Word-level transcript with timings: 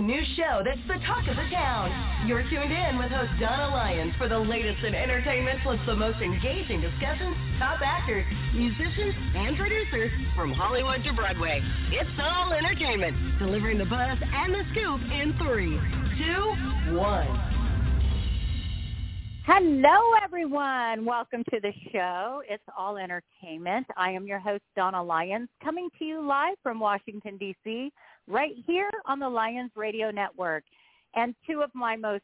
New 0.00 0.22
show 0.34 0.62
that's 0.64 0.80
the 0.88 0.96
talk 1.04 1.28
of 1.28 1.36
the 1.36 1.44
town. 1.52 2.26
You're 2.26 2.42
tuned 2.48 2.72
in 2.72 2.96
with 2.96 3.10
host 3.10 3.32
Donna 3.38 3.68
Lyons 3.68 4.14
for 4.16 4.30
the 4.30 4.38
latest 4.38 4.82
in 4.82 4.94
entertainment 4.94 5.60
plus 5.62 5.78
the 5.84 5.94
most 5.94 6.22
engaging 6.22 6.80
discussions, 6.80 7.36
top 7.58 7.80
actors, 7.84 8.24
musicians, 8.54 9.14
and 9.34 9.58
producers 9.58 10.10
from 10.34 10.52
Hollywood 10.52 11.04
to 11.04 11.12
Broadway. 11.12 11.60
It's 11.92 12.08
all 12.18 12.50
entertainment, 12.54 13.38
delivering 13.38 13.76
the 13.76 13.84
buzz 13.84 14.16
and 14.22 14.54
the 14.54 14.64
scoop 14.72 15.00
in 15.12 15.36
three, 15.36 15.76
two, 16.16 16.96
one. 16.96 17.60
Hello, 19.44 20.14
everyone. 20.24 21.04
Welcome 21.04 21.42
to 21.50 21.60
the 21.60 21.72
show. 21.92 22.40
It's 22.48 22.62
all 22.78 22.96
entertainment. 22.96 23.86
I 23.98 24.12
am 24.12 24.26
your 24.26 24.38
host, 24.38 24.62
Donna 24.76 25.02
Lyons, 25.02 25.48
coming 25.62 25.88
to 25.98 26.04
you 26.04 26.26
live 26.26 26.56
from 26.62 26.80
Washington, 26.80 27.36
D.C., 27.36 27.92
right 28.30 28.54
here 28.66 28.90
on 29.06 29.18
the 29.18 29.28
Lions 29.28 29.72
Radio 29.76 30.10
Network. 30.10 30.64
And 31.14 31.34
two 31.46 31.62
of 31.62 31.70
my 31.74 31.96
most 31.96 32.22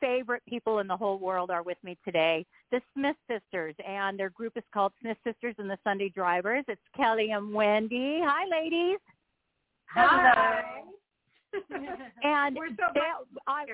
favorite 0.00 0.42
people 0.46 0.80
in 0.80 0.86
the 0.86 0.96
whole 0.96 1.18
world 1.18 1.50
are 1.50 1.62
with 1.62 1.78
me 1.82 1.96
today, 2.04 2.44
the 2.70 2.80
Smith 2.94 3.16
Sisters, 3.28 3.74
and 3.86 4.18
their 4.18 4.28
group 4.28 4.52
is 4.56 4.62
called 4.72 4.92
Smith 5.00 5.16
Sisters 5.24 5.54
and 5.58 5.70
the 5.70 5.78
Sunday 5.84 6.10
Drivers. 6.10 6.64
It's 6.68 6.80
Kelli 6.98 7.34
and 7.34 7.54
Wendi. 7.54 8.20
Hi, 8.22 8.44
ladies. 8.50 8.98
Hi. 9.94 10.82
and 12.22 12.56
We're 12.58 12.68
so 12.70 12.84
they- 12.94 13.00
I, 13.46 13.64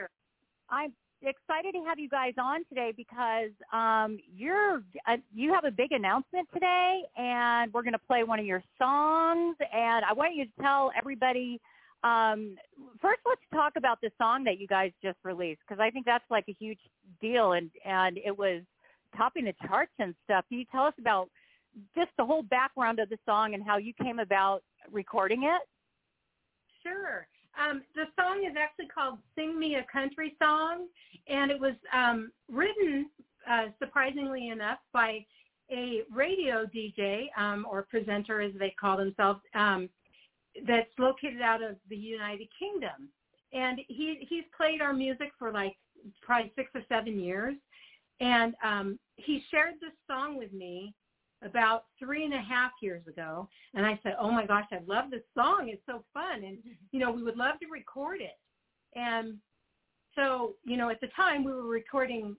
I'm 0.70 0.92
excited 1.22 1.72
to 1.72 1.84
have 1.84 1.98
you 1.98 2.08
guys 2.08 2.34
on 2.41 2.64
today 2.69 2.92
because 2.96 3.50
um, 3.72 4.19
you're 4.36 4.83
uh, 5.08 5.17
you 5.34 5.52
have 5.52 5.64
a 5.64 5.70
big 5.72 5.91
announcement 5.91 6.48
today, 6.55 7.02
and 7.17 7.72
we're 7.72 7.83
going 7.83 7.92
to 7.94 7.98
play 7.98 8.22
one 8.22 8.39
of 8.39 8.46
your 8.46 8.62
songs. 8.78 9.56
And 9.72 10.05
I 10.05 10.12
want 10.12 10.36
you 10.36 10.44
to 10.44 10.50
tell 10.61 10.92
everybody. 10.96 11.61
Um, 12.05 12.56
first, 13.00 13.20
let's 13.27 13.41
talk 13.53 13.75
about 13.77 14.00
the 14.00 14.11
song 14.19 14.42
that 14.45 14.58
you 14.58 14.67
guys 14.67 14.91
just 15.03 15.19
released 15.25 15.61
because 15.67 15.81
I 15.81 15.91
think 15.91 16.05
that's 16.05 16.25
like 16.31 16.45
a 16.48 16.56
huge 16.58 16.81
deal, 17.20 17.53
and 17.53 17.70
and 17.84 18.19
it 18.19 18.36
was 18.36 18.62
topping 19.17 19.45
the 19.45 19.55
charts 19.67 19.92
and 19.98 20.14
stuff. 20.25 20.45
Can 20.48 20.58
you 20.58 20.64
tell 20.73 20.84
us 20.84 20.95
about 20.98 21.28
just 21.95 22.11
the 22.19 22.25
whole 22.25 22.42
background 22.42 22.98
of 22.98 23.08
the 23.08 23.19
song 23.25 23.55
and 23.55 23.62
how 23.62 23.77
you 23.77 23.92
came 24.03 24.19
about 24.19 24.62
recording 24.91 25.45
it? 25.45 25.62
Sure. 26.83 27.27
Um, 27.61 27.83
the 27.95 28.05
song 28.20 28.45
is 28.48 28.56
actually 28.58 28.89
called 28.89 29.19
"Sing 29.36 29.58
Me 29.58 29.77
a 29.77 29.84
Country 29.92 30.34
Song," 30.42 30.86
and 31.28 31.50
it 31.50 31.61
was 31.61 31.75
um, 31.92 32.33
written, 32.50 33.06
uh, 33.48 33.67
surprisingly 33.78 34.48
enough, 34.48 34.78
by 34.92 35.25
a 35.70 36.03
radio 36.12 36.67
DJ 36.67 37.27
um, 37.36 37.67
or 37.70 37.83
presenter, 37.83 38.41
as 38.41 38.53
they 38.58 38.75
call 38.78 38.97
themselves, 38.97 39.41
um, 39.55 39.89
that's 40.67 40.91
located 40.98 41.42
out 41.42 41.62
of 41.62 41.77
the 41.89 41.97
United 41.97 42.48
Kingdom. 42.58 43.08
And 43.53 43.81
he 43.89 44.27
he's 44.28 44.45
played 44.56 44.81
our 44.81 44.92
music 44.92 45.31
for 45.39 45.53
like 45.53 45.77
probably 46.22 46.53
six 46.56 46.70
or 46.75 46.83
seven 46.89 47.20
years, 47.20 47.55
and 48.20 48.55
um, 48.64 48.98
he 49.17 49.45
shared 49.50 49.75
this 49.80 49.92
song 50.08 50.39
with 50.39 50.53
me 50.53 50.95
about 51.45 51.84
three 51.98 52.25
and 52.25 52.34
a 52.34 52.41
half 52.41 52.70
years 52.80 53.06
ago 53.06 53.48
and 53.75 53.84
I 53.84 53.98
said, 54.03 54.14
Oh 54.20 54.30
my 54.30 54.47
gosh, 54.47 54.67
I 54.73 54.78
love 54.86 55.11
this 55.11 55.23
song. 55.36 55.69
It's 55.69 55.83
so 55.86 56.05
fun 56.14 56.45
and 56.45 56.58
you 56.92 57.00
know, 57.00 57.11
we 57.11 57.23
would 57.23 57.36
love 57.36 57.58
to 57.61 57.67
record 57.70 58.20
it. 58.20 58.39
And 58.95 59.39
so, 60.14 60.55
you 60.64 60.77
know, 60.77 60.90
at 60.90 61.01
the 61.01 61.08
time 61.08 61.45
we 61.45 61.52
were 61.52 61.67
recording 61.67 62.36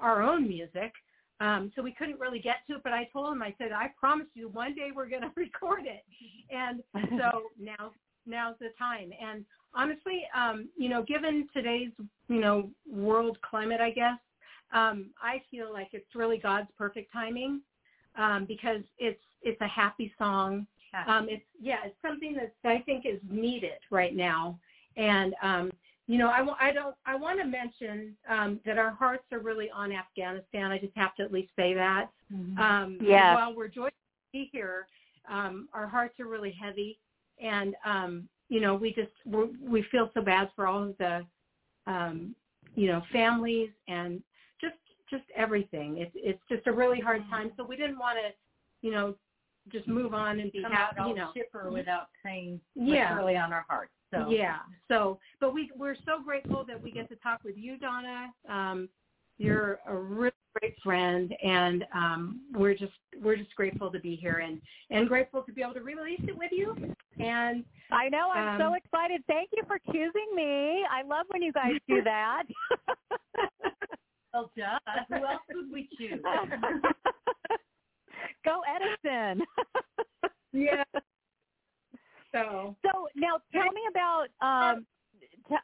our 0.00 0.22
own 0.22 0.48
music. 0.48 0.92
Um, 1.40 1.70
so 1.76 1.82
we 1.82 1.92
couldn't 1.92 2.18
really 2.18 2.38
get 2.38 2.56
to 2.68 2.76
it, 2.76 2.82
but 2.82 2.92
I 2.92 3.08
told 3.12 3.32
him, 3.32 3.42
I 3.42 3.54
said, 3.58 3.72
I 3.72 3.90
promise 3.98 4.26
you 4.34 4.48
one 4.48 4.74
day 4.74 4.88
we're 4.94 5.08
gonna 5.08 5.32
record 5.36 5.82
it. 5.84 6.04
And 6.50 6.82
so 7.18 7.42
now 7.60 7.92
now's 8.26 8.56
the 8.58 8.70
time. 8.78 9.10
And 9.22 9.44
honestly, 9.74 10.22
um, 10.34 10.68
you 10.76 10.88
know, 10.88 11.02
given 11.02 11.46
today's, 11.54 11.90
you 12.28 12.40
know, 12.40 12.70
world 12.90 13.38
climate 13.42 13.80
I 13.80 13.90
guess, 13.90 14.18
um, 14.72 15.10
I 15.22 15.42
feel 15.50 15.72
like 15.72 15.88
it's 15.92 16.14
really 16.14 16.38
God's 16.38 16.68
perfect 16.76 17.12
timing 17.12 17.60
um, 18.16 18.46
because 18.46 18.80
it's 18.98 19.20
it's 19.42 19.60
a 19.60 19.68
happy 19.68 20.12
song. 20.18 20.66
Um, 21.06 21.28
it's 21.28 21.44
yeah, 21.60 21.76
it's 21.84 21.96
something 22.02 22.34
that 22.34 22.54
I 22.68 22.78
think 22.80 23.04
is 23.06 23.20
needed 23.30 23.78
right 23.90 24.16
now. 24.16 24.58
And 24.96 25.34
um, 25.42 25.70
you 26.06 26.18
know, 26.18 26.28
I, 26.28 26.68
I 26.68 26.72
don't 26.72 26.94
I 27.04 27.16
want 27.16 27.40
to 27.40 27.46
mention 27.46 28.16
um, 28.28 28.60
that 28.64 28.78
our 28.78 28.90
hearts 28.92 29.24
are 29.32 29.40
really 29.40 29.70
on 29.70 29.92
Afghanistan. 29.92 30.70
I 30.70 30.78
just 30.78 30.96
have 30.96 31.14
to 31.16 31.22
at 31.24 31.32
least 31.32 31.50
say 31.56 31.74
that. 31.74 32.08
Um, 32.58 32.98
Yeah. 33.00 33.34
While 33.34 33.54
we're 33.56 33.68
joyful 33.68 33.90
to 33.90 34.32
be 34.32 34.48
here, 34.52 34.86
um, 35.28 35.68
our 35.74 35.86
hearts 35.86 36.18
are 36.20 36.26
really 36.26 36.52
heavy, 36.52 36.98
and 37.42 37.74
um, 37.84 38.28
you 38.48 38.60
know, 38.60 38.74
we 38.76 38.92
just 38.92 39.10
we're, 39.24 39.48
we 39.60 39.82
feel 39.90 40.10
so 40.14 40.22
bad 40.22 40.50
for 40.54 40.66
all 40.66 40.82
of 40.84 40.96
the 40.98 41.26
um, 41.86 42.34
you 42.76 42.86
know 42.88 43.02
families 43.12 43.70
and 43.88 44.22
just 44.60 44.74
just 45.10 45.24
everything. 45.36 45.98
It's 45.98 46.12
it's 46.14 46.42
just 46.48 46.66
a 46.68 46.72
really 46.72 47.00
hard 47.00 47.22
time. 47.30 47.50
So 47.56 47.64
we 47.64 47.76
didn't 47.76 47.98
want 47.98 48.18
to, 48.18 48.86
you 48.86 48.92
know, 48.92 49.14
just 49.72 49.88
move 49.88 50.14
on 50.14 50.38
and 50.40 50.52
be 50.52 50.62
come 50.62 50.72
happy. 50.72 51.00
out 51.00 51.08
You 51.08 51.14
know, 51.16 51.30
chipper 51.34 51.70
without 51.70 52.08
saying 52.22 52.60
Yeah. 52.76 53.10
what's 53.10 53.18
really 53.22 53.36
on 53.36 53.52
our 53.52 53.64
hearts. 53.68 53.90
So 54.12 54.30
yeah. 54.30 54.58
So, 54.88 55.18
but 55.40 55.52
we 55.52 55.70
we're 55.76 55.96
so 56.06 56.22
grateful 56.24 56.64
that 56.66 56.80
we 56.80 56.90
get 56.90 57.08
to 57.08 57.16
talk 57.16 57.40
with 57.44 57.56
you, 57.56 57.76
Donna. 57.78 58.32
Um, 58.48 58.88
you're 59.38 59.80
a 59.86 59.94
really 59.94 60.32
great 60.58 60.74
friend, 60.82 61.34
and 61.42 61.84
um, 61.94 62.40
we're 62.54 62.74
just 62.74 62.92
we're 63.22 63.36
just 63.36 63.54
grateful 63.54 63.90
to 63.90 63.98
be 63.98 64.16
here 64.16 64.38
and 64.38 64.60
and 64.90 65.08
grateful 65.08 65.42
to 65.42 65.52
be 65.52 65.60
able 65.62 65.74
to 65.74 65.82
release 65.82 66.20
it 66.22 66.36
with 66.36 66.52
you. 66.52 66.74
And 67.18 67.64
I 67.90 68.08
know. 68.08 68.30
I'm 68.32 68.58
so 68.58 68.68
Um, 68.68 68.74
excited. 68.76 69.22
Thank 69.26 69.50
you 69.54 69.62
for 69.66 69.78
choosing 69.92 70.34
me. 70.34 70.84
I 70.90 71.02
love 71.02 71.26
when 71.28 71.42
you 71.42 71.52
guys 71.52 71.72
do 71.88 72.02
that. 72.04 72.44
well, 74.32 74.50
duh. 74.56 74.78
Who 75.08 75.16
else 75.16 75.42
would 75.52 75.70
we 75.72 75.88
choose? 75.98 76.22
Go 78.44 78.62
Edison. 78.68 79.44
yeah. 80.52 80.84
So 82.36 82.76
so 82.84 83.08
now 83.14 83.38
tell 83.52 83.72
me 83.72 83.82
about 83.90 84.26
um 84.40 84.86
t- 85.48 85.56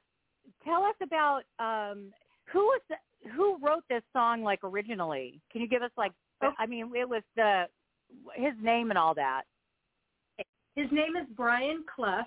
tell 0.64 0.82
us 0.82 0.94
about 1.02 1.42
um 1.58 2.12
who 2.52 2.60
was 2.60 2.80
the, 2.88 2.96
who 3.30 3.58
wrote 3.62 3.84
this 3.88 4.02
song 4.12 4.42
like 4.42 4.60
originally? 4.64 5.40
Can 5.50 5.60
you 5.60 5.68
give 5.68 5.82
us 5.82 5.90
like 5.96 6.12
I 6.58 6.66
mean 6.66 6.90
it 6.96 7.08
was 7.08 7.22
the 7.36 7.66
his 8.34 8.54
name 8.62 8.90
and 8.90 8.98
all 8.98 9.14
that. 9.14 9.42
His 10.74 10.90
name 10.90 11.16
is 11.16 11.26
Brian 11.36 11.84
Clough, 11.94 12.24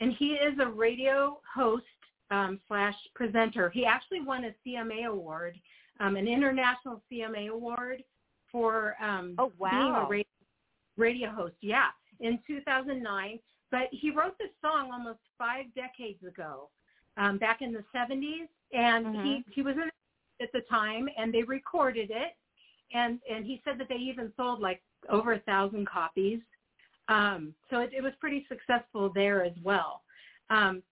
and 0.00 0.12
he 0.18 0.34
is 0.34 0.58
a 0.60 0.66
radio 0.68 1.40
host 1.52 1.84
um, 2.30 2.60
slash 2.68 2.94
presenter. 3.14 3.68
He 3.70 3.84
actually 3.84 4.20
won 4.20 4.44
a 4.44 4.54
CMA 4.66 5.06
award, 5.06 5.58
um, 5.98 6.16
an 6.16 6.28
international 6.28 7.02
CMA 7.10 7.48
award 7.50 8.02
for 8.50 8.94
um, 9.02 9.34
Oh, 9.38 9.48
being 9.48 9.58
wow. 9.58 10.06
a 10.06 10.08
radio, 10.08 10.26
radio 10.96 11.30
host. 11.30 11.54
Yeah, 11.60 11.88
in 12.20 12.38
2009. 12.46 13.38
But 13.70 13.88
he 13.92 14.10
wrote 14.10 14.36
this 14.38 14.50
song 14.60 14.90
almost 14.92 15.20
five 15.38 15.66
decades 15.74 16.22
ago, 16.24 16.70
um, 17.16 17.38
back 17.38 17.62
in 17.62 17.72
the 17.72 17.84
70s, 17.94 18.48
and 18.72 19.06
he 19.22 19.36
Mhm. 19.38 19.44
he 19.54 19.62
was 19.62 19.76
in 19.76 19.90
at 20.40 20.52
the 20.52 20.62
time, 20.62 21.08
and 21.16 21.32
they 21.32 21.42
recorded 21.42 22.10
it, 22.10 22.36
and 22.92 23.20
and 23.30 23.44
he 23.44 23.60
said 23.64 23.78
that 23.78 23.88
they 23.88 23.96
even 23.96 24.32
sold 24.36 24.60
like 24.60 24.82
over 25.08 25.32
a 25.34 25.40
thousand 25.40 25.86
copies. 25.86 26.40
Um, 27.08 27.54
so 27.70 27.80
it, 27.80 27.92
it 27.92 28.02
was 28.02 28.12
pretty 28.20 28.46
successful 28.48 29.10
there 29.14 29.44
as 29.44 29.52
well. 29.62 30.02
Um, 30.48 30.82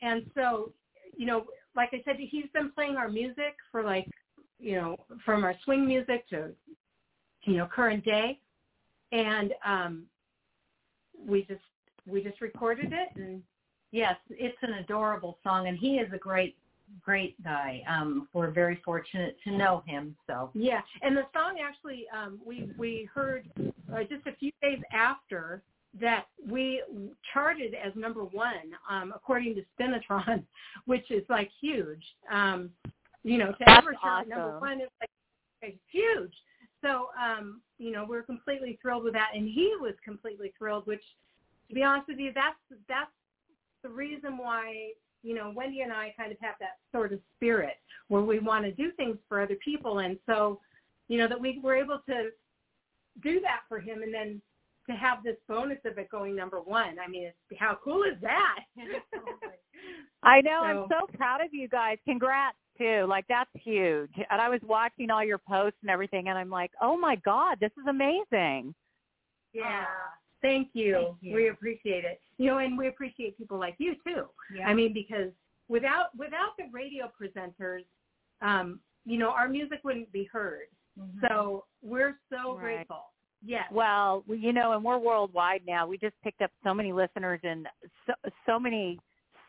and 0.00 0.30
so, 0.34 0.72
you 1.16 1.26
know, 1.26 1.46
like 1.76 1.90
I 1.92 2.02
said, 2.04 2.16
he's 2.18 2.46
been 2.54 2.70
playing 2.72 2.96
our 2.96 3.08
music 3.08 3.56
for 3.70 3.82
like, 3.82 4.08
you 4.58 4.76
know, 4.76 4.96
from 5.24 5.44
our 5.44 5.54
swing 5.64 5.86
music 5.86 6.28
to, 6.30 6.54
you 7.44 7.56
know, 7.56 7.66
current 7.66 8.04
day. 8.04 8.40
And 9.12 9.52
um, 9.64 10.04
we 11.26 11.42
just 11.42 11.60
we 12.08 12.22
just 12.22 12.40
recorded 12.40 12.92
it 12.92 13.08
and 13.16 13.42
yes, 13.90 14.16
it's 14.30 14.58
an 14.62 14.74
adorable 14.74 15.38
song, 15.42 15.68
and 15.68 15.78
he 15.78 15.96
is 15.96 16.12
a 16.12 16.18
great, 16.18 16.56
great 17.02 17.42
guy. 17.42 17.82
Um, 17.88 18.28
we're 18.32 18.50
very 18.50 18.80
fortunate 18.84 19.36
to 19.44 19.50
know 19.50 19.82
him. 19.86 20.16
So 20.26 20.50
Yeah, 20.54 20.80
and 21.02 21.16
the 21.16 21.24
song 21.34 21.58
actually 21.62 22.06
um, 22.16 22.40
we 22.44 22.70
we 22.76 23.08
heard 23.14 23.48
uh, 23.58 24.00
just 24.08 24.26
a 24.26 24.36
few 24.38 24.52
days 24.62 24.80
after 24.92 25.62
that 26.00 26.26
we 26.46 26.82
charted 27.32 27.74
as 27.74 27.92
number 27.96 28.24
one 28.24 28.72
um, 28.90 29.12
according 29.14 29.54
to 29.56 29.62
Spinitron, 29.78 30.44
which 30.86 31.10
is 31.10 31.24
like 31.28 31.50
huge. 31.60 32.04
Um, 32.30 32.70
you 33.24 33.38
know, 33.38 33.48
to 33.52 33.58
That's 33.66 33.84
ever 33.84 33.94
chart 34.00 34.28
number 34.28 34.58
one 34.60 34.80
is 34.80 34.88
like 35.00 35.10
it's 35.62 35.78
huge. 35.90 36.32
So 36.82 37.08
um, 37.20 37.60
you 37.78 37.90
know, 37.90 38.06
we're 38.08 38.22
completely 38.22 38.78
thrilled 38.80 39.04
with 39.04 39.14
that, 39.14 39.30
and 39.34 39.48
he 39.48 39.74
was 39.80 39.94
completely 40.04 40.52
thrilled. 40.58 40.86
Which, 40.86 41.02
to 41.68 41.74
be 41.74 41.82
honest 41.82 42.08
with 42.08 42.18
you, 42.18 42.32
that's 42.34 42.56
that's 42.88 43.10
the 43.82 43.88
reason 43.88 44.36
why 44.38 44.90
you 45.22 45.34
know 45.34 45.52
Wendi 45.56 45.82
and 45.82 45.92
I 45.92 46.14
kind 46.16 46.32
of 46.32 46.38
have 46.40 46.54
that 46.60 46.78
sort 46.92 47.12
of 47.12 47.20
spirit 47.36 47.76
where 48.08 48.22
we 48.22 48.38
want 48.38 48.64
to 48.64 48.72
do 48.72 48.90
things 48.92 49.16
for 49.28 49.40
other 49.40 49.56
people, 49.64 49.98
and 50.00 50.18
so 50.26 50.60
you 51.08 51.18
know 51.18 51.28
that 51.28 51.40
we 51.40 51.60
were 51.62 51.76
able 51.76 52.00
to 52.08 52.28
do 53.22 53.40
that 53.40 53.60
for 53.68 53.80
him, 53.80 54.02
and 54.02 54.12
then 54.12 54.40
to 54.88 54.96
have 54.96 55.22
this 55.22 55.36
bonus 55.48 55.78
of 55.84 55.98
it 55.98 56.08
going 56.10 56.34
number 56.34 56.60
one. 56.60 56.96
I 57.04 57.08
mean, 57.08 57.24
it's, 57.24 57.60
how 57.60 57.78
cool 57.84 58.04
is 58.04 58.18
that? 58.22 58.60
I 60.22 60.40
know. 60.40 60.60
So- 60.62 60.66
I'm 60.66 60.86
so 61.10 61.16
proud 61.16 61.40
of 61.42 61.48
you 61.52 61.68
guys. 61.68 61.98
Congrats 62.06 62.56
too. 62.78 63.04
Like 63.08 63.26
that's 63.28 63.50
huge. 63.54 64.10
And 64.30 64.40
I 64.40 64.48
was 64.48 64.60
watching 64.62 65.10
all 65.10 65.24
your 65.24 65.38
posts 65.38 65.78
and 65.82 65.90
everything, 65.90 66.28
and 66.28 66.38
I'm 66.38 66.48
like, 66.50 66.70
oh 66.80 66.96
my 66.96 67.16
god, 67.16 67.58
this 67.60 67.72
is 67.72 67.86
amazing. 67.88 68.74
yeah. 69.52 69.82
Uh, 69.82 70.14
Thank 70.42 70.68
you. 70.72 70.94
Thank 70.94 71.16
you. 71.20 71.34
We 71.34 71.48
appreciate 71.48 72.04
it. 72.04 72.20
You 72.36 72.46
know, 72.46 72.58
and 72.58 72.78
we 72.78 72.88
appreciate 72.88 73.36
people 73.36 73.58
like 73.58 73.74
you 73.78 73.94
too. 74.06 74.26
Yeah. 74.54 74.68
I 74.68 74.74
mean, 74.74 74.92
because 74.92 75.32
without 75.68 76.16
without 76.16 76.56
the 76.56 76.64
radio 76.72 77.10
presenters, 77.20 77.84
um, 78.40 78.80
you 79.04 79.18
know, 79.18 79.30
our 79.30 79.48
music 79.48 79.80
wouldn't 79.84 80.12
be 80.12 80.24
heard. 80.24 80.68
Mhm. 80.98 81.28
So 81.28 81.64
we're 81.82 82.18
so 82.30 82.54
Right. 82.54 82.76
grateful. 82.76 83.12
Yes. 83.44 83.70
Well, 83.70 84.24
we, 84.26 84.38
you 84.38 84.52
know, 84.52 84.72
and 84.72 84.82
we're 84.84 84.98
worldwide 84.98 85.64
now. 85.66 85.86
We 85.86 85.96
just 85.98 86.20
picked 86.22 86.42
up 86.42 86.50
so 86.64 86.74
many 86.74 86.92
listeners 86.92 87.40
in 87.44 87.68
so, 88.06 88.14
so 88.46 88.58
many 88.58 88.98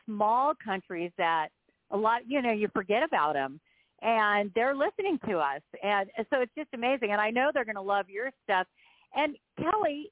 small 0.05 0.53
countries 0.55 1.11
that 1.17 1.49
a 1.91 1.97
lot, 1.97 2.21
you 2.27 2.41
know, 2.41 2.51
you 2.51 2.67
forget 2.69 3.01
about 3.03 3.33
them. 3.33 3.59
And 4.01 4.53
they're 4.53 4.75
listening 4.75 5.19
to 5.27 5.39
us. 5.39 5.61
And 5.83 6.09
so 6.29 6.39
it's 6.41 6.53
just 6.55 6.69
amazing. 6.73 7.11
And 7.11 7.19
I 7.19 7.31
know 7.31 7.51
they're 7.53 7.65
going 7.65 7.75
to 7.75 7.81
love 7.81 8.09
your 8.09 8.31
stuff. 8.43 8.67
And 9.15 9.35
Kelli, 9.59 10.03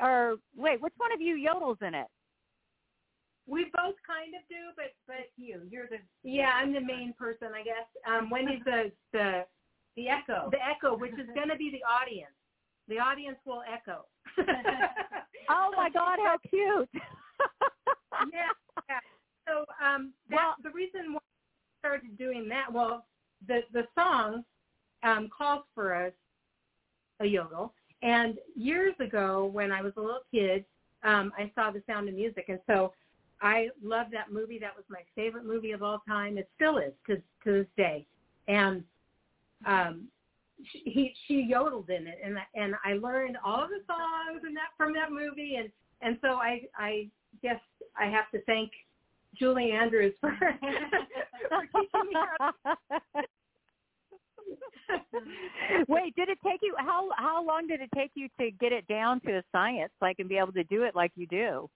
or 0.00 0.36
wait, 0.56 0.80
which 0.80 0.92
one 0.96 1.12
of 1.12 1.20
you 1.20 1.36
yodels 1.36 1.80
in 1.86 1.94
it? 1.94 2.06
we 3.50 3.64
both 3.64 3.94
kind 4.06 4.34
of 4.36 4.42
do, 4.50 4.72
but 4.76 4.92
but 5.06 5.30
you, 5.38 5.62
you're 5.70 5.86
the 5.88 5.96
yeah, 6.22 6.50
I'm 6.54 6.72
the 6.74 6.80
main 6.80 7.14
person, 7.18 7.48
I 7.54 7.62
guess. 7.62 7.88
Um, 8.06 8.28
Wendi's 8.30 8.62
the 8.64 8.92
the 9.12 9.44
the 9.96 10.08
echo. 10.08 10.48
the 10.52 10.58
echo, 10.62 10.96
which 10.96 11.12
is 11.14 11.26
going 11.34 11.48
to 11.48 11.56
be 11.56 11.70
the 11.70 11.82
audience. 11.88 12.32
The 12.88 12.98
audience 12.98 13.38
will 13.44 13.62
echo. 13.72 14.04
Oh 15.50 15.70
my 15.74 15.88
God, 15.88 16.18
how 16.22 16.36
cute! 16.50 16.90
yeah, 18.34 18.52
yeah. 18.90 18.98
So 19.48 19.64
um, 19.82 20.12
that, 20.28 20.36
Well- 20.36 20.56
the 20.62 20.68
reason 20.70 21.14
why 21.14 21.20
I 21.20 21.88
started 21.88 22.18
doing 22.18 22.50
that, 22.50 22.70
well, 22.70 23.06
the 23.46 23.60
the 23.72 23.84
song 23.98 24.44
um, 25.04 25.30
calls 25.36 25.64
for 25.74 25.92
a, 25.94 26.12
a 27.20 27.24
yodel, 27.26 27.72
and 28.02 28.38
years 28.54 28.94
ago 29.00 29.50
when 29.52 29.72
I 29.72 29.82
was 29.82 29.92
a 29.96 30.00
little 30.00 30.22
kid, 30.32 30.64
um, 31.04 31.32
I 31.38 31.50
saw 31.54 31.70
The 31.70 31.82
Sound 31.86 32.08
of 32.08 32.14
Music, 32.14 32.46
and 32.48 32.60
so 32.66 32.92
I 33.40 33.68
loved 33.82 34.12
that 34.12 34.32
movie. 34.32 34.58
That 34.58 34.76
was 34.76 34.84
my 34.88 35.00
favorite 35.14 35.44
movie 35.44 35.72
of 35.72 35.82
all 35.82 36.02
time. 36.08 36.38
It 36.38 36.48
still 36.56 36.78
is 36.78 36.92
to 37.06 37.16
to 37.44 37.60
this 37.60 37.66
day, 37.76 38.06
and 38.48 38.82
um, 39.66 40.08
she, 40.72 40.78
he 40.84 41.14
she 41.26 41.46
yodeled 41.48 41.90
in 41.90 42.06
it, 42.06 42.18
and 42.24 42.36
and 42.54 42.74
I 42.84 42.94
learned 42.94 43.36
all 43.44 43.62
of 43.62 43.70
the 43.70 43.82
songs 43.86 44.42
and 44.44 44.56
that 44.56 44.70
from 44.76 44.92
that 44.94 45.12
movie, 45.12 45.56
and 45.56 45.70
and 46.00 46.18
so 46.20 46.34
I 46.34 46.62
I 46.76 47.08
guess 47.42 47.60
I 47.98 48.06
have 48.06 48.30
to 48.32 48.42
thank 48.42 48.70
Julie 49.36 49.70
Andrews 49.72 50.14
for 50.20 50.30
for 51.48 51.62
teaching 51.62 52.08
me 52.08 52.16
how. 52.38 52.52
Wait, 55.88 56.14
did 56.16 56.28
it 56.28 56.38
take 56.44 56.60
you 56.62 56.74
how 56.78 57.10
how 57.16 57.44
long 57.44 57.66
did 57.66 57.80
it 57.80 57.90
take 57.94 58.10
you 58.14 58.28
to 58.40 58.50
get 58.52 58.72
it 58.72 58.86
down 58.88 59.20
to 59.20 59.38
a 59.38 59.42
science 59.52 59.92
like 60.00 60.18
and 60.18 60.28
be 60.28 60.38
able 60.38 60.52
to 60.52 60.64
do 60.64 60.82
it 60.82 60.94
like 60.94 61.12
you 61.14 61.26
do? 61.26 61.68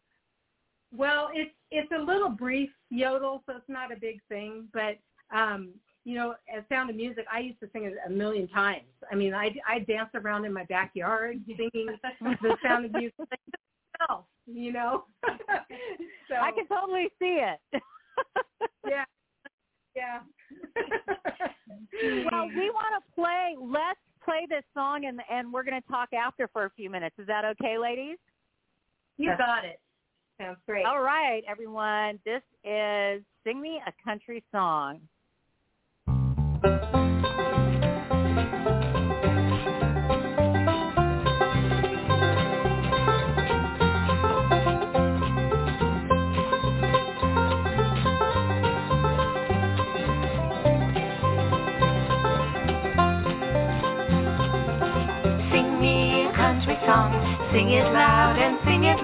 Well, 0.95 1.31
it's 1.33 1.53
it's 1.71 1.91
a 1.93 2.03
little 2.03 2.29
brief 2.29 2.71
yodel, 2.91 3.43
so 3.47 3.57
it's 3.57 3.69
not 3.69 3.93
a 3.93 3.97
big 3.97 4.21
thing. 4.29 4.69
But 4.73 4.99
um, 5.35 5.71
you 6.05 6.15
know, 6.17 6.35
as 6.55 6.65
Sound 6.69 6.91
of 6.91 6.97
Music, 6.97 7.25
I 7.33 7.41
used 7.41 7.61
to 7.61 7.69
sing 7.73 7.85
it 7.85 7.95
a 8.07 8.11
million 8.11 8.49
times. 8.49 8.85
I 9.11 9.15
mean, 9.15 9.35
I 9.35 9.55
I 9.67 9.81
danced 9.81 10.15
around 10.15 10.45
in 10.45 10.53
my 10.53 10.65
backyard 10.65 11.41
singing 11.47 11.87
the 12.11 12.57
Sound 12.63 12.87
of 12.87 12.93
Music 12.93 13.15
myself. 14.01 14.27
You 14.47 14.73
know, 14.73 15.05
so 16.29 16.35
I 16.35 16.51
can 16.53 16.67
totally 16.67 17.09
see 17.19 17.41
it. 17.41 17.83
yeah, 18.87 19.05
yeah. 19.95 20.21
well, 22.31 22.49
we 22.49 22.71
want 22.71 23.03
to 23.03 23.15
play. 23.15 23.57
Let's 23.61 24.01
play 24.25 24.47
this 24.49 24.65
song, 24.75 25.05
and 25.07 25.21
and 25.31 25.53
we're 25.53 25.65
going 25.65 25.81
to 25.81 25.89
talk 25.89 26.13
after 26.13 26.49
for 26.53 26.65
a 26.65 26.71
few 26.71 26.91
minutes. 26.91 27.17
Is 27.19 27.27
that 27.27 27.45
okay, 27.45 27.79
ladies? 27.79 28.19
you 29.19 29.33
got 29.39 29.65
it. 29.65 29.81
Sounds 30.41 30.59
great. 30.67 30.85
All 30.87 31.03
right, 31.03 31.43
everyone. 31.49 32.19
This 32.25 32.43
is 32.65 33.23
"Sing 33.45 33.61
Me 33.61 33.81
a 33.87 33.93
Country 34.05 34.43
Song." 34.53 35.01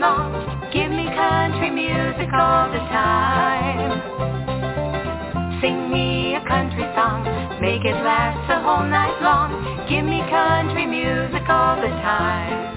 Give 0.01 0.93
me 0.93 1.07
country 1.11 1.71
music 1.71 2.31
all 2.33 2.71
the 2.71 2.79
time. 2.79 4.01
Sing 5.61 5.91
me 5.91 6.37
a 6.37 6.41
country 6.47 6.87
song, 6.95 7.25
make 7.61 7.85
it 7.85 7.99
last 8.07 8.39
the 8.47 8.61
whole 8.63 8.87
night 8.87 9.19
long. 9.21 9.51
Give 9.89 10.05
me 10.05 10.23
country 10.31 10.87
music 10.87 11.43
all 11.49 11.83
the 11.83 11.91
time. 11.99 12.77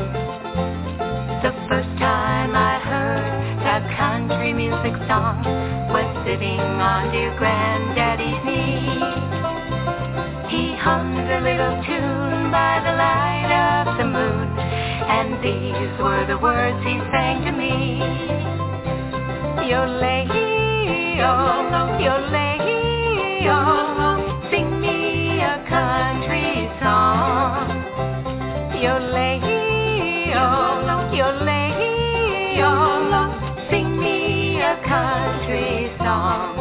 The 1.45 1.53
first 1.69 1.93
time 2.01 2.55
I 2.55 2.79
heard 2.81 3.61
that 3.69 3.85
country 3.99 4.53
music 4.53 4.97
song 5.05 5.45
was 5.93 6.09
sitting 6.25 6.57
on 6.57 7.11
dear 7.11 7.37
granddaddy's 7.37 8.41
knee. 8.49 8.97
He 10.49 10.75
hummed 10.75 11.29
a 11.29 11.39
little 11.39 11.83
tune 11.85 12.49
by 12.49 12.81
the 12.81 12.97
light 12.97 13.20
and 15.11 15.43
these 15.43 15.91
were 15.99 16.25
the 16.25 16.37
words 16.37 16.79
he 16.85 16.95
sang 17.11 17.43
to 17.43 17.51
me. 17.51 17.99
Yo-lay-yo, 19.69 21.33
yo-lay-yo, 21.99 23.59
sing 24.49 24.79
me 24.79 25.41
a 25.41 25.57
country 25.67 26.69
song. 26.79 27.67
Yo-lay-yo, 28.81 30.47
yo-lay-yo, 31.19 32.71
sing 33.69 33.89
me 33.99 34.61
a 34.61 34.75
country 34.87 35.91
song. 35.99 36.55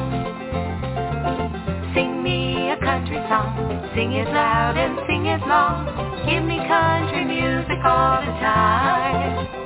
Sing 1.94 2.22
me 2.24 2.70
a 2.70 2.76
country 2.78 3.20
song, 3.28 3.54
sing 3.94 4.12
it 4.12 4.28
loud 4.28 4.76
and 4.76 4.98
sing 5.06 5.26
it 5.26 5.40
long. 5.46 5.86
Give 6.26 6.42
me 6.44 6.58
country 6.66 7.24
music 7.24 7.59
all 7.84 8.20
the 8.22 8.32
time. 8.40 9.60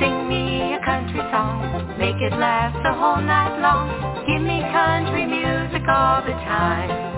Sing 0.00 0.28
me 0.28 0.74
a 0.74 0.80
country 0.84 1.20
song, 1.32 1.96
make 1.98 2.16
it 2.20 2.32
last 2.38 2.76
the 2.84 2.92
whole 2.94 3.22
night 3.22 3.60
long. 3.60 3.88
Give 4.26 4.42
me 4.42 4.60
country 4.72 5.26
music 5.26 5.86
all 5.88 6.22
the 6.22 6.34
time. 6.48 7.11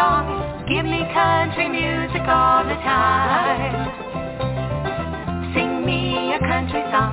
Long. 0.00 0.24
Give 0.64 0.84
me 0.84 1.00
country 1.12 1.68
music 1.68 2.24
all 2.24 2.64
the 2.64 2.78
time. 2.80 3.76
Sing 5.52 5.84
me 5.84 6.32
a 6.32 6.40
country 6.40 6.82
song. 6.92 7.12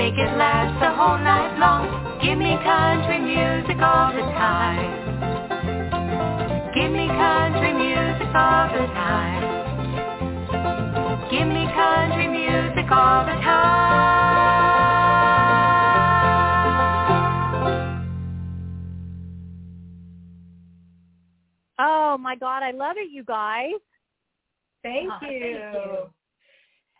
Make 0.00 0.14
it 0.14 0.32
last 0.38 0.74
the 0.78 0.90
whole 0.98 1.18
night 1.18 1.58
long. 1.58 1.84
Give 2.22 2.38
me 2.38 2.54
country 2.62 3.18
music 3.18 3.78
all 3.82 4.12
the 4.14 4.26
time. 4.38 4.92
Give 6.76 6.92
me 6.92 7.06
country 7.08 7.72
music 7.74 8.30
all 8.34 8.66
the 8.76 8.86
time. 8.94 9.27
My 22.28 22.36
God, 22.36 22.62
I 22.62 22.72
love 22.72 22.96
it, 22.98 23.10
you 23.10 23.24
guys. 23.24 23.80
Thank 24.82 25.10
Oh, 25.10 25.18
you. 25.26 25.40
thank 25.40 25.74
you. 25.74 26.10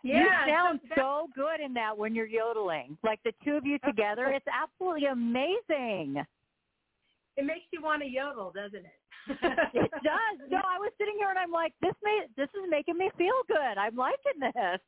Yeah, 0.01 0.23
you 0.23 0.51
sound 0.51 0.79
so 0.89 0.95
so 0.95 1.27
good 1.35 1.59
in 1.63 1.71
that 1.75 1.95
when 1.95 2.15
you're 2.15 2.25
yodeling. 2.25 2.97
Like 3.03 3.19
the 3.23 3.33
two 3.43 3.51
of 3.57 3.63
you 3.65 3.77
together, 3.85 4.25
it's 4.27 4.45
absolutely 4.51 5.05
amazing. 5.05 6.23
it 7.37 7.45
makes 7.45 7.65
you 7.71 7.81
want 7.83 8.01
to 8.01 8.07
yodel, 8.07 8.51
doesn't 8.55 8.85
it? 8.85 8.97
It 9.83 9.91
does. 10.03 10.37
No, 10.49 10.57
I 10.57 10.79
was 10.79 10.91
sitting 10.97 11.15
here 11.19 11.29
and 11.29 11.37
I'm 11.37 11.51
like, 11.51 11.73
this 11.81 11.93
may 12.03 12.21
this 12.35 12.49
is 12.55 12.65
making 12.69 12.97
me 12.97 13.11
feel 13.17 13.39
good. 13.47 13.75
I'm 13.77 13.95
liking 13.95 14.39
this. 14.41 14.79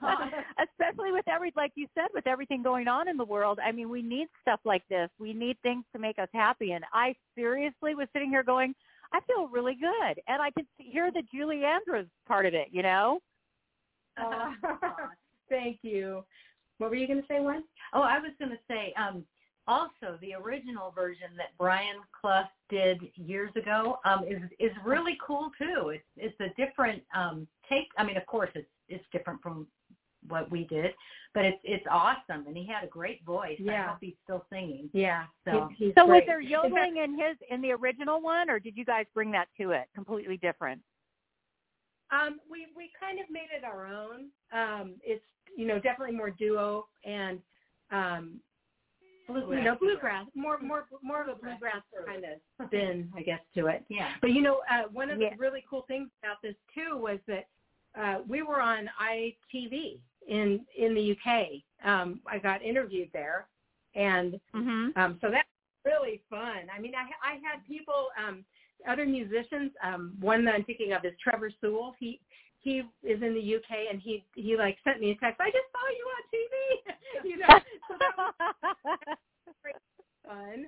Especially 0.66 1.12
with 1.12 1.26
every 1.28 1.52
like 1.56 1.72
you 1.74 1.86
said, 1.94 2.08
with 2.14 2.26
everything 2.26 2.62
going 2.62 2.88
on 2.88 3.08
in 3.08 3.16
the 3.18 3.24
world. 3.34 3.58
I 3.62 3.70
mean, 3.72 3.90
we 3.90 4.00
need 4.00 4.28
stuff 4.40 4.60
like 4.64 4.84
this. 4.88 5.10
We 5.18 5.34
need 5.34 5.56
things 5.62 5.84
to 5.92 5.98
make 5.98 6.18
us 6.18 6.28
happy. 6.32 6.72
And 6.72 6.84
I 6.94 7.14
seriously 7.34 7.94
was 7.94 8.08
sitting 8.14 8.30
here 8.30 8.44
going, 8.44 8.74
I 9.12 9.20
feel 9.26 9.48
really 9.48 9.74
good. 9.74 10.20
And 10.28 10.40
I 10.40 10.50
could 10.50 10.66
hear 10.78 11.10
the 11.10 11.22
Julie 11.32 11.64
Andrews 11.64 12.08
part 12.26 12.46
of 12.46 12.54
it, 12.54 12.68
you 12.70 12.82
know? 12.82 13.20
Oh, 14.18 14.52
thank 15.48 15.78
you. 15.82 16.24
What 16.78 16.90
were 16.90 16.96
you 16.96 17.06
going 17.06 17.20
to 17.20 17.26
say, 17.28 17.40
Wen? 17.40 17.64
Oh, 17.92 18.02
I 18.02 18.18
was 18.18 18.32
going 18.38 18.50
to 18.50 18.58
say, 18.68 18.92
um, 18.98 19.24
also 19.68 20.18
the 20.20 20.34
original 20.34 20.90
version 20.90 21.28
that 21.36 21.56
Brian 21.58 21.96
Clough 22.18 22.48
did 22.68 23.00
years 23.14 23.52
ago 23.54 23.98
um, 24.04 24.24
is 24.28 24.40
is 24.58 24.72
really 24.84 25.16
cool 25.24 25.50
too. 25.58 25.90
It's 25.90 26.04
it's 26.16 26.40
a 26.40 26.48
different 26.60 27.02
um, 27.14 27.46
take. 27.68 27.88
I 27.96 28.04
mean, 28.04 28.16
of 28.16 28.26
course, 28.26 28.50
it's 28.54 28.68
it's 28.88 29.04
different 29.12 29.40
from 29.42 29.66
what 30.28 30.50
we 30.50 30.64
did, 30.64 30.92
but 31.34 31.44
it's 31.44 31.58
it's 31.64 31.86
awesome. 31.90 32.46
And 32.46 32.56
he 32.56 32.66
had 32.66 32.84
a 32.84 32.86
great 32.86 33.24
voice. 33.24 33.56
Yeah. 33.58 33.84
I 33.84 33.88
hope 33.88 33.98
he's 34.00 34.14
still 34.24 34.44
singing. 34.50 34.88
Yeah. 34.92 35.24
So- 35.44 35.68
he- 35.76 35.86
he's 35.86 35.94
So 35.96 36.06
was 36.06 36.22
there 36.26 36.40
yodeling 36.40 36.98
in 36.98 37.18
his 37.18 37.36
in 37.50 37.60
the 37.60 37.72
original 37.72 38.20
one, 38.20 38.48
or 38.50 38.58
did 38.58 38.76
you 38.76 38.84
guys 38.84 39.06
bring 39.14 39.30
that 39.32 39.48
to 39.58 39.70
it 39.72 39.88
completely 39.94 40.36
different? 40.36 40.80
Um, 42.10 42.40
we 42.50 42.66
we 42.76 42.90
kind 43.00 43.18
of 43.20 43.30
made 43.30 43.48
it 43.56 43.64
our 43.64 43.86
own. 43.86 44.28
Um, 44.52 44.94
it's 45.02 45.24
you 45.56 45.66
know 45.66 45.78
definitely 45.78 46.14
more 46.14 46.30
duo 46.30 46.86
and 47.04 47.40
um, 47.90 48.40
Bluegrass. 49.28 49.58
you 49.58 49.64
know 49.64 49.76
bluegrass, 49.76 50.26
more 50.34 50.58
more 50.60 50.86
more 51.02 51.22
of 51.22 51.28
a 51.28 51.34
bluegrass 51.36 51.82
kind 52.06 52.24
of 52.24 52.66
spin, 52.66 53.10
I 53.16 53.22
guess, 53.22 53.40
to 53.54 53.66
it. 53.68 53.84
Yeah. 53.88 54.10
But 54.20 54.32
you 54.32 54.42
know, 54.42 54.60
uh, 54.70 54.84
one 54.92 55.10
of 55.10 55.20
Yeah. 55.20 55.30
the 55.30 55.36
really 55.36 55.64
cool 55.68 55.82
things 55.88 56.10
about 56.22 56.36
this 56.42 56.54
too 56.74 56.96
was 56.98 57.18
that 57.28 57.48
uh, 57.98 58.22
we 58.28 58.42
were 58.42 58.60
on 58.60 58.88
ITV 59.00 60.00
in 60.28 60.64
in 60.76 60.94
the 60.94 61.12
UK. 61.12 61.62
Um, 61.84 62.20
I 62.26 62.38
got 62.38 62.62
interviewed 62.62 63.10
there, 63.12 63.46
and 63.94 64.40
Mm-hmm. 64.54 65.00
um, 65.00 65.18
so 65.20 65.30
that's 65.30 65.48
really 65.84 66.22
fun. 66.30 66.68
I 66.74 66.80
mean, 66.80 66.92
I, 66.94 67.02
I 67.26 67.34
had 67.34 67.66
people, 67.66 68.08
um, 68.16 68.44
other 68.88 69.06
musicians. 69.06 69.72
Um, 69.82 70.14
one 70.20 70.44
that 70.44 70.54
I'm 70.54 70.64
thinking 70.64 70.92
of 70.92 71.04
is 71.04 71.12
Trevor 71.22 71.50
Sewell. 71.60 71.94
He 71.98 72.20
he 72.60 72.82
is 73.02 73.22
in 73.22 73.34
the 73.34 73.56
UK, 73.56 73.90
and 73.90 74.00
he 74.00 74.24
he 74.34 74.56
like 74.56 74.78
sent 74.84 75.00
me 75.00 75.10
a 75.10 75.16
text. 75.16 75.40
I 75.40 75.50
just 75.50 75.68
saw 75.72 75.86
you 75.90 76.06
on 76.16 76.22
TV. 76.34 77.24
you 77.28 77.36
know, 77.38 77.60
so 77.88 77.94
that 77.98 78.16
was 78.16 79.54
fun. 80.26 80.66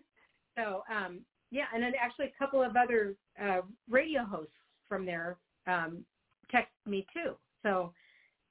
So 0.56 0.82
um, 0.92 1.20
yeah, 1.50 1.66
and 1.74 1.82
then 1.82 1.92
actually 2.00 2.26
a 2.26 2.38
couple 2.38 2.62
of 2.62 2.76
other 2.76 3.14
uh, 3.40 3.62
radio 3.88 4.24
hosts 4.24 4.52
from 4.88 5.06
there 5.06 5.36
um, 5.66 6.04
text 6.50 6.72
me 6.86 7.06
too. 7.12 7.34
So 7.62 7.92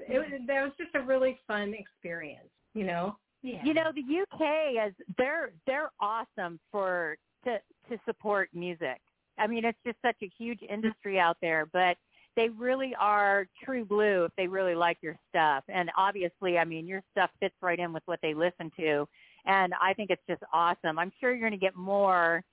it 0.07 0.17
was 0.17 0.27
that 0.47 0.63
was 0.63 0.71
just 0.77 0.95
a 0.95 1.01
really 1.01 1.39
fun 1.47 1.73
experience. 1.73 2.49
You 2.73 2.85
know. 2.85 3.15
Yeah. 3.41 3.61
You 3.63 3.73
know, 3.73 3.91
the 3.93 4.21
UK 4.21 4.87
is 4.87 4.93
they're 5.17 5.51
they're 5.67 5.91
awesome 5.99 6.59
for 6.71 7.17
to 7.45 7.57
to 7.89 7.99
support 8.05 8.49
music. 8.53 8.99
I 9.37 9.47
mean, 9.47 9.65
it's 9.65 9.77
just 9.85 9.97
such 10.01 10.15
a 10.23 10.31
huge 10.37 10.59
industry 10.67 11.19
out 11.19 11.37
there, 11.41 11.65
but 11.73 11.97
they 12.35 12.49
really 12.49 12.95
are 12.99 13.45
true 13.63 13.85
blue 13.85 14.25
if 14.25 14.31
they 14.37 14.47
really 14.47 14.75
like 14.75 14.97
your 15.01 15.15
stuff. 15.29 15.63
And 15.67 15.91
obviously, 15.97 16.57
I 16.57 16.65
mean, 16.65 16.87
your 16.87 17.01
stuff 17.11 17.29
fits 17.39 17.55
right 17.61 17.79
in 17.79 17.93
with 17.93 18.03
what 18.05 18.19
they 18.21 18.33
listen 18.33 18.71
to, 18.77 19.07
and 19.45 19.73
I 19.81 19.93
think 19.93 20.09
it's 20.09 20.23
just 20.27 20.41
awesome. 20.53 20.97
I'm 20.97 21.11
sure 21.19 21.31
you're 21.31 21.47
going 21.47 21.59
to 21.59 21.63
get 21.63 21.75
more 21.75 22.43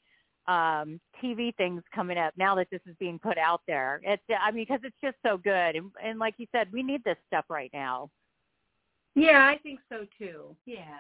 um 0.51 1.01
TV 1.23 1.55
things 1.57 1.83
coming 1.95 2.19
up 2.19 2.33
now 2.37 2.55
that 2.57 2.69
this 2.71 2.81
is 2.87 2.97
being 2.99 3.19
put 3.19 3.39
out 3.39 3.61
there. 3.67 4.01
It's 4.03 4.23
I 4.41 4.51
mean, 4.51 4.65
because 4.67 4.81
it's 4.85 5.01
just 5.03 5.17
so 5.25 5.37
good, 5.37 5.77
and, 5.77 5.91
and 6.03 6.19
like 6.19 6.35
you 6.39 6.47
said, 6.53 6.73
we 6.73 6.83
need 6.83 7.03
this 7.05 7.17
stuff 7.29 7.45
right 7.49 7.71
now. 7.73 8.11
Yeah, 9.15 9.47
I 9.47 9.59
think 9.59 9.81
so 9.89 10.07
too. 10.19 10.57
yeah. 10.67 10.99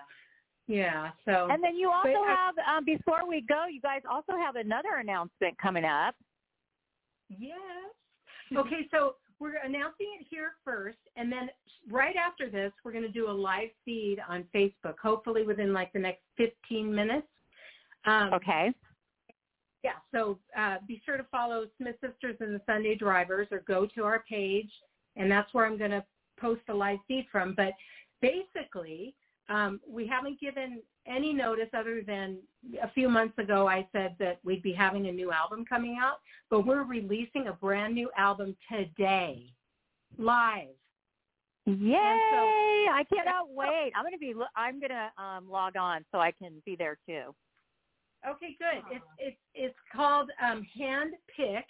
Yeah. 0.66 1.11
So 1.25 1.49
And 1.50 1.62
then 1.64 1.75
you 1.75 1.90
also 1.90 2.12
But, 2.25 2.28
have, 2.28 2.54
um, 2.76 2.85
before 2.85 3.26
we 3.26 3.40
go, 3.40 3.66
you 3.69 3.80
guys 3.80 4.02
also 4.09 4.33
have 4.37 4.54
another 4.54 4.97
announcement 5.00 5.59
coming 5.59 5.85
up. 5.85 6.14
Yes. 7.28 7.52
Okay, 8.57 8.88
so 8.90 9.14
we're 9.38 9.59
announcing 9.64 10.09
it 10.21 10.26
here 10.28 10.50
first, 10.64 10.99
and 11.14 11.30
then 11.30 11.49
right 11.88 12.16
after 12.16 12.50
this, 12.50 12.73
we're 12.85 12.90
going 12.90 13.04
to 13.04 13.09
do 13.21 13.30
a 13.30 13.37
live 13.49 13.69
feed 13.85 14.19
on 14.28 14.45
Facebook, 14.52 14.97
hopefully 15.00 15.45
within 15.45 15.73
like 15.73 15.92
the 15.92 16.00
next 16.00 16.23
15 16.37 16.92
minutes. 16.92 17.28
Um, 18.07 18.33
Okay. 18.35 18.73
Yeah, 19.83 19.93
so 20.13 20.39
uh, 20.59 20.77
be 20.87 21.01
sure 21.07 21.17
to 21.17 21.25
follow 21.31 21.67
Smith 21.79 21.97
Sisters 22.01 22.37
and 22.41 22.55
the 22.55 22.61
Sunday 22.67 22.95
Drivers 22.95 23.49
or 23.51 23.61
go 23.61 23.87
to 23.95 24.05
our 24.05 24.25
page, 24.29 24.71
and 25.17 25.31
that's 25.31 25.53
where 25.55 25.65
I'm 25.65 25.79
going 25.79 25.93
to 25.93 26.05
post 26.39 26.61
the 26.67 26.75
live 26.75 26.99
feed 27.09 27.27
from. 27.33 27.55
But 27.57 27.73
basically, 28.21 29.15
um, 29.49 29.81
we 29.89 30.07
haven't 30.07 30.39
given 30.39 30.83
any 31.07 31.33
notice 31.33 31.69
other 31.77 32.03
than 32.07 32.39
a 32.83 32.91
few 32.91 33.09
months 33.09 33.39
ago 33.39 33.67
I 33.67 33.87
said 33.93 34.17
that 34.19 34.39
we'd 34.45 34.63
be 34.63 34.73
having 34.73 35.09
a 35.09 35.13
new 35.13 35.33
album 35.33 35.65
coming 35.67 35.99
out, 36.01 36.21
but 36.51 36.67
we're 36.67 36.85
releasing 36.85 37.49
a 37.49 37.53
brand 37.53 37.95
new 37.95 38.11
album 38.17 38.57
today, 38.71 39.47
live. 40.19 40.69
Yay! 41.67 42.87
I 42.93 43.05
cannot 43.09 43.49
wait. 43.55 43.93
I'm 43.97 44.03
going 44.03 44.13
to 44.13 44.19
be, 44.19 44.35
I'm 44.57 44.79
going 44.79 44.91
to 44.91 45.23
um, 45.23 45.51
log 45.51 45.77
on 45.77 46.05
so 46.13 46.19
I 46.19 46.33
can 46.33 46.63
be 46.65 46.77
there 46.77 46.99
too. 47.07 47.35
Okay, 48.29 48.57
good. 48.59 48.83
It's 48.91 49.05
it's 49.19 49.37
it's 49.55 49.79
called 49.95 50.31
um, 50.45 50.67
Handpicked, 50.79 51.62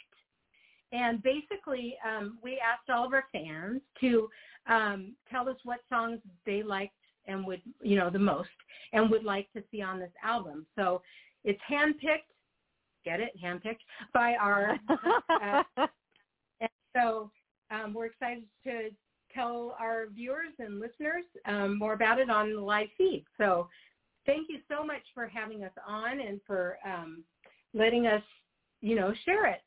and 0.93 1.23
basically 1.23 1.97
um, 2.07 2.39
we 2.43 2.61
asked 2.61 2.91
all 2.91 3.07
of 3.07 3.13
our 3.13 3.25
fans 3.33 3.81
to 4.01 4.29
um, 4.67 5.15
tell 5.31 5.49
us 5.49 5.57
what 5.65 5.81
songs 5.89 6.19
they 6.47 6.63
liked 6.63 6.95
and 7.27 7.47
would 7.47 7.63
you 7.83 7.97
know 7.97 8.11
the 8.11 8.19
most 8.19 8.49
and 8.93 9.11
would 9.11 9.25
like 9.25 9.51
to 9.53 9.63
see 9.71 9.83
on 9.83 9.99
this 10.01 10.13
album. 10.25 10.67
So 10.77 11.03
it's 11.45 11.61
handpicked. 11.71 12.27
Get 13.05 13.21
it? 13.21 13.33
Handpicked 13.43 13.85
by 14.13 14.35
our. 14.35 14.79
and 16.61 16.71
so 16.95 17.31
um, 17.71 17.95
we're 17.95 18.07
excited 18.07 18.45
to 18.65 18.91
tell 19.33 19.77
our 19.79 20.09
viewers 20.09 20.53
and 20.59 20.81
listeners 20.81 21.25
um, 21.47 21.79
more 21.79 21.93
about 21.93 22.19
it 22.19 22.29
on 22.29 22.53
the 22.53 22.61
live 22.61 22.89
feed. 22.99 23.25
So 23.39 23.69
thank 24.31 24.49
you 24.49 24.59
so 24.71 24.85
much 24.85 25.03
for 25.15 25.27
having 25.27 25.65
us 25.65 25.73
on 25.87 26.21
and 26.21 26.41
for 26.47 26.79
um, 26.85 27.25
letting 27.75 28.07
us, 28.07 28.23
you 28.81 28.97
know, 28.97 29.13
share 29.25 29.47
it. 29.47 29.63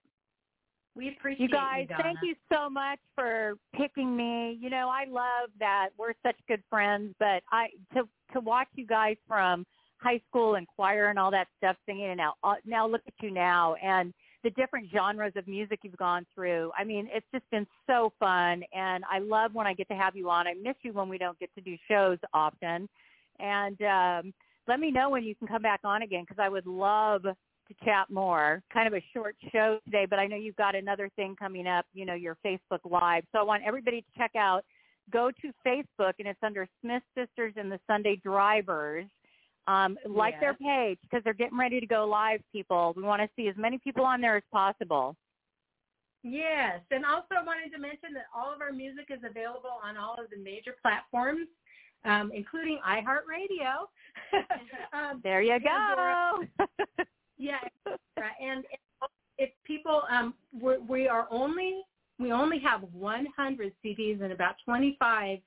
We 0.96 1.10
appreciate 1.10 1.50
you 1.50 1.50
guys, 1.50 1.88
Donna. 1.89 2.03
thank 2.03 2.20
you 2.22 2.36
so 2.51 2.70
much 2.70 3.00
for 3.15 3.55
picking 3.75 4.15
me. 4.15 4.58
You 4.62 4.70
know, 4.70 4.89
I 4.89 5.05
love 5.10 5.50
that 5.60 5.89
we're 5.98 6.13
such 6.24 6.36
good 6.48 6.62
friends, 6.70 7.15
but 7.20 7.41
I 7.51 7.70
to 7.93 8.08
to 8.34 8.39
watch 8.39 8.67
you 8.75 8.86
guys 8.86 9.17
from 9.27 9.65
high 9.98 10.22
school 10.29 10.55
and 10.55 10.67
choir 10.67 11.08
and 11.08 11.17
all 11.17 11.32
that 11.32 11.48
stuff 11.58 11.77
singing 11.88 12.10
and 12.10 12.17
now 12.17 12.34
uh, 12.43 12.55
now 12.65 12.88
look 12.88 13.01
at 13.08 13.13
you 13.22 13.32
now 13.32 13.74
and 13.75 14.13
the 14.43 14.50
different 14.51 14.89
genres 14.93 15.32
of 15.38 15.48
music 15.48 15.79
you've 15.84 15.98
gone 15.98 16.25
through. 16.36 16.70
I 16.77 16.84
mean, 16.84 17.08
it's 17.12 17.25
just 17.34 17.50
been 17.50 17.65
so 17.88 18.12
fun 18.20 18.62
and 18.74 19.03
I 19.10 19.20
love 19.20 19.55
when 19.55 19.65
I 19.65 19.74
get 19.74 19.88
to 19.88 19.96
have 19.96 20.15
you 20.15 20.29
on. 20.29 20.46
I 20.46 20.53
miss 20.62 20.75
you 20.82 20.91
when 20.91 21.08
we 21.08 21.17
don't 21.17 21.39
get 21.39 21.50
to 21.55 21.62
do 21.62 21.77
shows 21.88 22.17
often. 22.34 22.89
And 23.39 23.82
um 23.82 24.34
let 24.67 24.79
me 24.79 24.91
know 24.91 25.10
when 25.10 25.24
you 25.24 25.36
can 25.36 25.48
come 25.48 25.62
back 25.62 25.82
on 25.84 26.01
again 26.01 26.24
because 26.27 26.41
I 26.41 26.50
would 26.50 26.65
love 26.65 27.24
to 27.24 27.86
chat 27.86 28.10
more. 28.10 28.62
Kind 28.72 28.88
of 28.88 28.93
a 28.93 29.03
short 29.13 29.36
show 29.51 29.79
today, 29.86 30.05
but 30.10 30.20
I 30.20 30.27
know 30.27 30.36
you've 30.36 30.55
got 30.55 30.75
another 30.75 31.10
thing 31.15 31.36
coming 31.38 31.67
up, 31.67 31.86
you 31.93 32.05
know, 32.05 32.13
your 32.13 32.38
Facebook 32.46 32.79
Live. 32.89 33.24
So 33.32 33.39
I 33.39 33.43
want 33.43 33.63
everybody 33.65 34.01
to 34.01 34.08
check 34.17 34.32
out 34.36 34.63
go 35.12 35.32
to 35.41 35.51
Facebook 35.65 36.13
and 36.20 36.27
it's 36.27 36.39
under 36.43 36.67
Smith 36.82 37.03
Sisters 37.17 37.53
and 37.58 37.72
the 37.72 37.79
Sunday 37.88 38.15
Drivers. 38.24 39.05
Um, 39.65 39.98
like 40.05 40.41
their 40.41 40.55
page 40.55 41.00
because 41.03 41.24
they're 41.24 41.34
getting 41.34 41.58
ready 41.58 41.79
to 41.79 41.86
go 41.86 42.05
live. 42.05 42.41
People, 42.51 42.93
we 42.98 43.03
want 43.03 43.22
to 43.22 43.29
see 43.38 43.48
as 43.48 43.55
many 43.55 43.77
people 43.77 44.03
on 44.03 44.20
there 44.20 44.36
as 44.36 44.43
possible. 44.51 45.15
Yes, 46.22 46.82
and 46.91 47.05
also 47.05 47.36
I 47.39 47.43
wanted 47.46 47.72
to 47.72 47.79
mention 47.79 48.12
that 48.15 48.25
all 48.36 48.53
of 48.53 48.60
our 48.60 48.74
music 48.74 49.08
is 49.10 49.20
available 49.24 49.79
on 49.82 49.96
all 49.96 50.15
of 50.15 50.29
the 50.32 50.38
major 50.38 50.75
platforms, 50.82 51.48
um, 52.05 52.31
including 52.33 52.79
iHeartRadio. 52.88 53.88
um, 54.93 55.22
There 55.24 55.41
you 55.41 55.60
go. 55.60 56.43
Yeah, 57.38 57.57
and 58.41 58.63
if 59.38 59.50
people, 59.65 60.03
um, 60.10 60.33
we're, 60.53 60.79
we 60.81 61.07
are 61.07 61.27
only 61.31 61.81
we 62.19 62.31
only 62.31 62.60
have 62.60 62.83
100 62.93 63.74
CDs, 63.83 64.22
and 64.22 64.31
about 64.31 64.55
25 64.65 65.39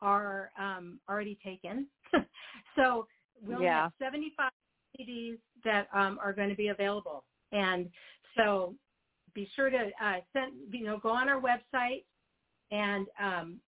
are 0.00 0.50
um, 0.58 1.00
already 1.08 1.38
taken. 1.44 1.88
so 2.76 3.06
we 3.46 3.54
only 3.54 3.66
Yeah. 3.66 3.82
have 3.82 3.92
75 4.00 4.50
CDs 4.98 5.38
that 5.64 5.88
um, 5.92 6.18
are 6.22 6.32
going 6.32 6.48
to 6.50 6.54
be 6.54 6.68
available, 6.68 7.24
and 7.52 7.90
so 8.36 8.74
be 9.34 9.48
sure 9.56 9.70
to 9.70 9.90
uh, 10.02 10.20
send 10.32 10.54
you 10.72 10.84
know 10.84 10.98
go 10.98 11.10
on 11.10 11.28
our 11.28 11.40
website, 11.40 12.04
and 12.70 13.06
um, 13.20 13.60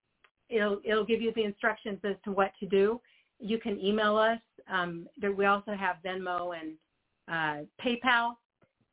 it'll 0.48 0.80
it'll 0.84 1.04
give 1.04 1.20
you 1.20 1.32
the 1.34 1.44
instructions 1.44 1.98
as 2.04 2.16
to 2.24 2.32
what 2.32 2.52
to 2.60 2.66
do. 2.66 3.00
You 3.38 3.58
can 3.58 3.78
email 3.80 4.16
us. 4.16 4.38
Um, 4.70 5.06
there, 5.20 5.32
we 5.32 5.46
also 5.46 5.72
have 5.72 5.96
Venmo 6.04 6.54
and 6.58 6.72
uh, 7.28 7.64
PayPal 7.84 8.36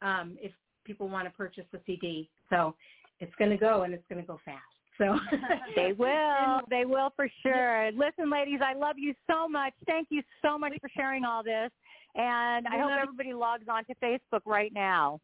um, 0.02 0.38
if 0.42 0.52
people 0.84 1.08
want 1.08 1.26
to 1.26 1.32
purchase 1.32 1.66
the 1.72 1.80
CD. 1.86 2.30
So 2.50 2.76
it's 3.20 3.34
going 3.40 3.52
to 3.52 3.58
go 3.58 3.84
and 3.84 3.94
it's 3.94 4.04
going 4.10 4.22
to 4.22 4.28
go 4.28 4.40
fast. 4.44 4.62
So 4.98 5.18
They 5.76 5.94
will. 5.98 6.62
They 6.70 6.86
will 6.86 7.12
for 7.16 7.28
sure. 7.42 7.92
Listen, 7.94 8.30
ladies, 8.30 8.60
I 8.64 8.74
love 8.74 8.96
you 8.98 9.14
so 9.30 9.48
much. 9.48 9.74
Thank 9.86 10.08
you 10.12 10.22
so 10.42 10.58
much 10.58 10.74
for 10.82 10.90
sharing 10.96 11.24
all 11.24 11.44
this. 11.44 11.72
And 12.16 12.68
I 12.68 12.80
hope 12.80 12.92
everybody 13.02 13.34
logs 13.34 13.66
on 13.68 13.86
to 13.86 13.96
Facebook 13.96 14.42
right 14.46 14.72
now. 14.74 15.20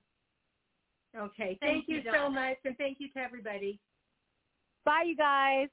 Okay. 1.15 1.57
Thank, 1.59 1.85
Thank 1.85 1.85
you, 1.87 1.97
you, 1.97 2.11
so 2.11 2.29
much, 2.29 2.57
and 2.65 2.75
thank 2.77 2.99
you 2.99 3.09
to 3.09 3.19
everybody. 3.19 3.79
Bye, 4.85 5.03
you 5.05 5.15
guys. 5.15 5.67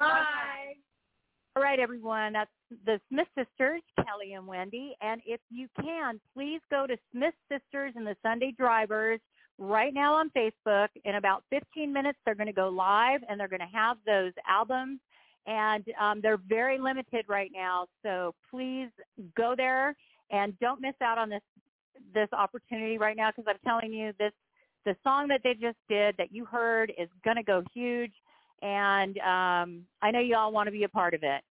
Bye. 0.00 0.74
All 1.56 1.62
right, 1.62 1.78
everyone. 1.78 2.32
That's 2.32 2.50
the 2.86 2.98
Smith 3.10 3.26
Sisters, 3.36 3.82
Kelli 3.98 4.36
and 4.36 4.48
Wendi. 4.48 4.92
And 5.02 5.20
if 5.26 5.40
you 5.50 5.68
can, 5.80 6.18
please 6.34 6.60
go 6.70 6.86
to 6.86 6.96
Smith 7.12 7.34
Sisters 7.50 7.92
and 7.96 8.06
the 8.06 8.16
Sunday 8.22 8.54
Drivers 8.56 9.20
right 9.58 9.92
now 9.92 10.14
on 10.14 10.30
Facebook. 10.30 10.88
In 11.04 11.16
about 11.16 11.44
15 11.50 11.92
minutes, 11.92 12.18
they're 12.24 12.34
going 12.34 12.46
to 12.46 12.52
go 12.52 12.68
live 12.68 13.20
and 13.28 13.38
they're 13.38 13.48
going 13.48 13.60
to 13.60 13.76
have 13.76 13.98
those 14.06 14.32
albums. 14.48 15.00
And 15.46 15.84
um, 16.00 16.20
they're 16.22 16.40
very 16.48 16.78
limited 16.78 17.26
right 17.28 17.50
now. 17.52 17.86
So 18.02 18.34
please 18.50 18.88
go 19.36 19.54
there 19.56 19.94
and 20.30 20.58
don't 20.60 20.80
miss 20.80 20.94
out 21.02 21.18
on 21.18 21.28
this 21.28 21.42
this 22.14 22.28
opportunity 22.32 22.96
right 22.96 23.16
now 23.16 23.30
because 23.30 23.44
I'm 23.46 23.58
telling 23.64 23.92
you 23.92 24.12
this 24.18 24.32
the 24.86 24.96
song 25.04 25.28
that 25.28 25.42
they 25.44 25.52
just 25.52 25.76
did 25.88 26.14
that 26.16 26.32
you 26.32 26.46
heard 26.46 26.90
is 26.96 27.08
going 27.24 27.36
to 27.36 27.42
go 27.42 27.62
huge 27.74 28.12
and 28.62 29.16
um, 29.18 29.86
I 30.02 30.10
know 30.10 30.20
you 30.20 30.36
all 30.36 30.52
want 30.52 30.66
to 30.66 30.72
be 30.72 30.84
a 30.84 30.88
part 30.88 31.14
of 31.14 31.22
it. 31.22 31.42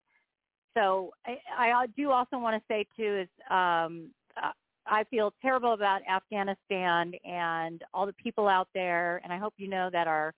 So 0.75 1.11
I, 1.25 1.71
I 1.71 1.85
do 1.97 2.11
also 2.11 2.37
want 2.37 2.61
to 2.61 2.73
say 2.73 2.85
too 2.95 3.21
is 3.21 3.29
um, 3.49 4.09
uh, 4.37 4.51
I 4.85 5.03
feel 5.09 5.33
terrible 5.41 5.73
about 5.73 6.01
Afghanistan 6.09 7.13
and 7.25 7.83
all 7.93 8.05
the 8.05 8.13
people 8.13 8.47
out 8.47 8.67
there, 8.73 9.21
and 9.23 9.33
I 9.33 9.37
hope 9.37 9.53
you 9.57 9.67
know 9.67 9.89
that 9.91 10.07
our 10.07 10.33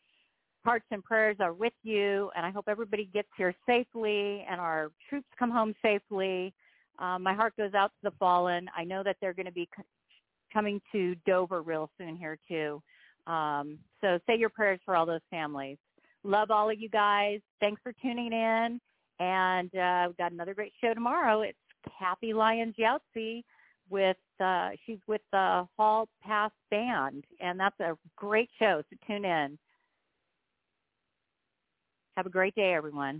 hearts 0.63 0.85
and 0.91 1.03
prayers 1.03 1.37
are 1.39 1.53
with 1.53 1.73
you, 1.83 2.31
and 2.35 2.45
I 2.45 2.51
hope 2.51 2.65
everybody 2.67 3.09
gets 3.13 3.27
here 3.37 3.53
safely 3.65 4.45
and 4.49 4.59
our 4.61 4.91
troops 5.09 5.27
come 5.37 5.51
home 5.51 5.73
safely. 5.81 6.53
Um, 6.99 7.23
my 7.23 7.33
heart 7.33 7.53
goes 7.57 7.73
out 7.73 7.89
to 7.89 8.09
the 8.09 8.15
fallen. 8.19 8.69
I 8.77 8.83
know 8.83 9.03
that 9.03 9.17
they're 9.21 9.33
going 9.33 9.47
to 9.47 9.51
be 9.51 9.67
c- 9.75 9.83
coming 10.53 10.81
to 10.91 11.15
Dover 11.25 11.61
real 11.61 11.89
soon 11.97 12.15
here 12.15 12.37
too. 12.47 12.81
Um, 13.31 13.79
so 14.01 14.19
say 14.27 14.37
your 14.37 14.49
prayers 14.49 14.79
for 14.85 14.95
all 14.95 15.05
those 15.05 15.21
families. 15.29 15.77
Love 16.23 16.51
all 16.51 16.69
of 16.69 16.79
you 16.79 16.89
guys. 16.89 17.39
Thanks 17.59 17.81
for 17.83 17.93
tuning 18.01 18.31
in. 18.31 18.79
And 19.19 19.75
uh, 19.75 20.05
we've 20.07 20.17
got 20.17 20.31
another 20.31 20.53
great 20.53 20.73
show 20.81 20.93
tomorrow. 20.93 21.41
It's 21.41 21.57
Kathy 21.99 22.33
Lyons 22.33 22.75
Yahtzee 22.79 23.43
with 23.89 24.17
uh, 24.39 24.69
she's 24.85 24.99
with 25.07 25.21
the 25.31 25.67
Hall 25.77 26.07
Pass 26.23 26.51
Band, 26.71 27.25
and 27.39 27.59
that's 27.59 27.79
a 27.79 27.97
great 28.15 28.49
show. 28.57 28.81
So 28.89 28.97
tune 29.05 29.25
in. 29.25 29.57
Have 32.17 32.25
a 32.25 32.29
great 32.29 32.55
day, 32.55 32.73
everyone. 32.73 33.19